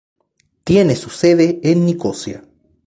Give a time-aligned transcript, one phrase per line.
[0.63, 2.41] Tiene su sede en Nicosia.